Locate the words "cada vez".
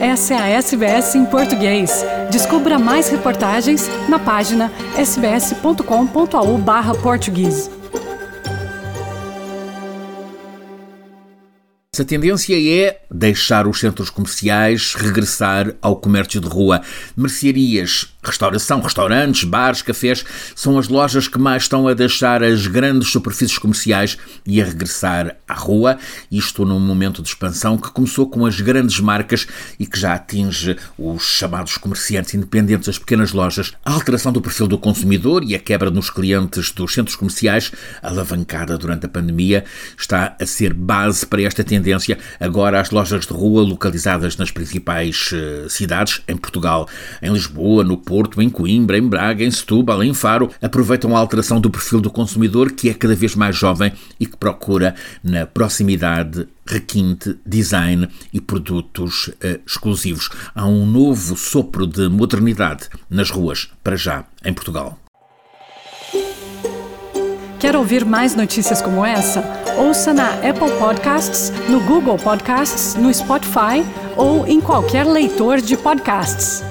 52.92-53.36